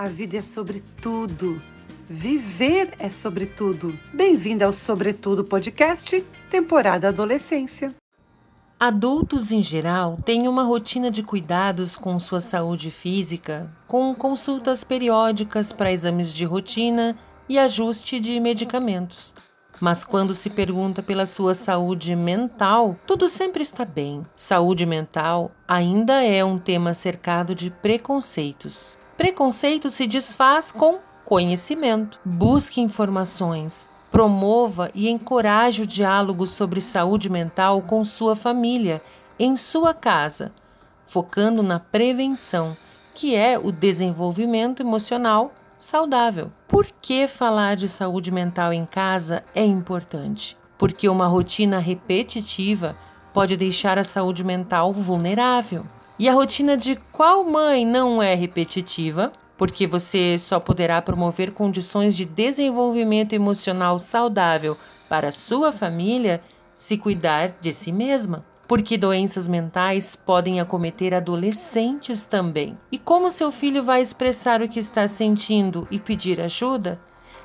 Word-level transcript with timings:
A 0.00 0.08
vida 0.08 0.38
é 0.38 0.40
sobre 0.40 0.82
tudo. 1.02 1.60
Viver 2.08 2.94
é 2.98 3.10
sobre 3.10 3.44
tudo. 3.44 3.92
Bem-vindo 4.14 4.64
ao 4.64 4.72
Sobretudo 4.72 5.44
Podcast, 5.44 6.24
temporada 6.48 7.08
Adolescência. 7.08 7.94
Adultos 8.80 9.52
em 9.52 9.62
geral 9.62 10.16
têm 10.24 10.48
uma 10.48 10.62
rotina 10.62 11.10
de 11.10 11.22
cuidados 11.22 11.98
com 11.98 12.18
sua 12.18 12.40
saúde 12.40 12.90
física, 12.90 13.70
com 13.86 14.14
consultas 14.14 14.82
periódicas 14.82 15.70
para 15.70 15.92
exames 15.92 16.32
de 16.32 16.46
rotina 16.46 17.14
e 17.46 17.58
ajuste 17.58 18.18
de 18.18 18.40
medicamentos. 18.40 19.34
Mas 19.82 20.02
quando 20.02 20.34
se 20.34 20.48
pergunta 20.48 21.02
pela 21.02 21.26
sua 21.26 21.52
saúde 21.52 22.16
mental, 22.16 22.96
tudo 23.06 23.28
sempre 23.28 23.62
está 23.62 23.84
bem. 23.84 24.24
Saúde 24.34 24.86
mental 24.86 25.50
ainda 25.68 26.24
é 26.24 26.42
um 26.42 26.58
tema 26.58 26.94
cercado 26.94 27.54
de 27.54 27.68
preconceitos. 27.68 28.98
Preconceito 29.20 29.90
se 29.90 30.06
desfaz 30.06 30.72
com 30.72 30.98
conhecimento. 31.26 32.18
Busque 32.24 32.80
informações, 32.80 33.86
Promova 34.10 34.90
e 34.94 35.10
encoraje 35.10 35.82
o 35.82 35.86
diálogo 35.86 36.46
sobre 36.46 36.80
saúde 36.80 37.28
mental 37.28 37.82
com 37.82 38.02
sua 38.02 38.34
família, 38.34 39.02
em 39.38 39.56
sua 39.56 39.92
casa, 39.92 40.54
focando 41.04 41.62
na 41.62 41.78
prevenção, 41.78 42.74
que 43.14 43.34
é 43.34 43.58
o 43.58 43.70
desenvolvimento 43.70 44.82
emocional 44.82 45.52
saudável. 45.76 46.50
Por 46.66 46.86
que 47.02 47.28
falar 47.28 47.76
de 47.76 47.88
saúde 47.88 48.30
mental 48.30 48.72
em 48.72 48.86
casa 48.86 49.44
é 49.54 49.62
importante? 49.62 50.56
Porque 50.78 51.06
uma 51.10 51.26
rotina 51.26 51.78
repetitiva 51.78 52.96
pode 53.34 53.54
deixar 53.54 53.98
a 53.98 54.02
saúde 54.02 54.42
mental 54.42 54.94
vulnerável. 54.94 55.84
E 56.20 56.28
a 56.28 56.34
rotina 56.34 56.76
de 56.76 56.96
qual 57.10 57.42
mãe 57.42 57.84
não 57.84 58.22
é 58.22 58.34
repetitiva? 58.34 59.32
porque 59.60 59.86
você 59.86 60.38
só 60.38 60.58
poderá 60.58 61.02
promover 61.02 61.50
condições 61.50 62.16
de 62.16 62.24
desenvolvimento 62.24 63.34
emocional 63.34 63.98
saudável 63.98 64.74
para 65.06 65.30
sua 65.30 65.70
família 65.70 66.40
se 66.74 66.96
cuidar 66.96 67.58
de 67.60 67.70
si 67.70 67.92
mesma. 67.92 68.42
Porque 68.66 68.96
doenças 68.96 69.46
mentais 69.46 70.16
podem 70.16 70.60
acometer 70.60 71.12
adolescentes 71.12 72.24
também. 72.24 72.74
E 72.90 72.98
como 72.98 73.30
seu 73.30 73.52
filho 73.52 73.82
vai 73.82 74.00
expressar 74.00 74.62
o 74.62 74.68
que 74.68 74.78
está 74.78 75.06
sentindo 75.06 75.86
e 75.90 75.98
pedir 75.98 76.40
ajuda? 76.40 76.98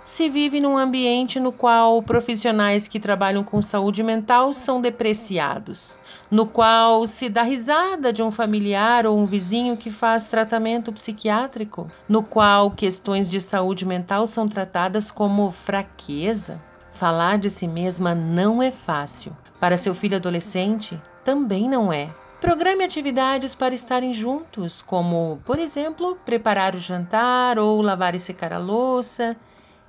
Se 0.06 0.30
vive 0.30 0.61
num 0.61 0.78
ambiente 0.78 1.39
no 1.39 1.52
qual 1.52 2.00
profissionais 2.03 2.88
que 2.88 3.00
trabalham 3.00 3.44
com 3.44 3.59
saúde 3.59 4.03
mental 4.03 4.53
são 4.53 4.80
depreciados, 4.80 5.98
no 6.30 6.45
qual 6.45 7.08
se 7.08 7.28
dá 7.28 7.42
risada 7.42 8.14
de 8.14 8.22
um 8.22 8.30
familiar 8.30 9.08
ou 9.08 9.17
um 9.17 9.26
vizinho 9.26 9.76
que 9.76 9.89
faz 9.89 10.28
tratamento 10.28 10.94
psiquiátrico, 10.94 11.89
no 12.08 12.22
qual 12.22 12.70
questões 12.70 13.28
de 13.28 13.42
saúde 13.42 13.83
mental 13.83 14.28
são 14.28 14.48
tratadas 14.48 15.09
como 15.09 15.50
fraqueza. 15.50 16.61
Falar 16.92 17.39
de 17.39 17.50
si 17.50 17.67
mesma 17.67 18.14
não 18.14 18.61
é 18.61 18.70
fácil. 18.70 19.36
Para 19.59 19.76
seu 19.76 19.95
filho 19.95 20.17
adolescente, 20.17 21.02
também 21.23 21.67
não 21.67 21.92
é. 21.92 22.14
Programe 22.39 22.83
atividades 22.83 23.56
para 23.56 23.73
estarem 23.73 24.14
juntos, 24.14 24.83
como, 24.83 25.39
por 25.44 25.58
exemplo, 25.58 26.16
preparar 26.23 26.76
o 26.76 26.80
jantar 26.80 27.58
ou 27.58 27.81
lavar 27.81 28.14
e 28.14 28.20
secar 28.20 28.53
a 28.53 28.59
louça 28.59 29.36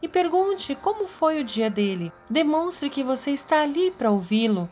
e 0.01 0.09
pergunte 0.09 0.75
como 0.75 1.07
foi 1.07 1.41
o 1.41 1.45
dia 1.45 1.71
dele. 1.71 2.13
Demonstre 2.29 2.91
que 2.91 3.03
você 3.03 3.31
está 3.31 3.63
ali 3.63 3.91
para 3.91 4.11
ouvi-lo 4.11 4.69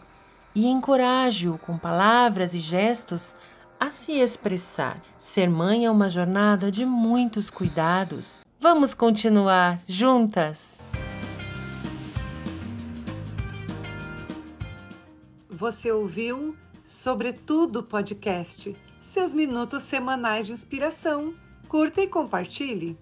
e 0.55 0.67
encoraje-o 0.67 1.59
com 1.59 1.77
palavras 1.77 2.55
e 2.55 2.59
gestos 2.59 3.35
a 3.79 3.91
se 3.91 4.13
expressar. 4.13 5.01
Ser 5.19 5.49
mãe 5.49 5.85
é 5.85 5.91
uma 5.91 6.09
jornada 6.09 6.71
de 6.71 6.85
muitos 6.85 7.51
cuidados. 7.51 8.41
Vamos 8.59 8.95
continuar 8.95 9.81
juntas! 9.87 10.89
Você 15.51 15.91
ouviu 15.91 16.57
Sobretudo 16.85 17.83
Podcast, 17.83 18.77
seus 19.01 19.33
minutos 19.33 19.83
semanais 19.83 20.47
de 20.47 20.53
inspiração. 20.53 21.35
Curta 21.67 22.03
e 22.03 22.07
compartilhe. 22.07 22.99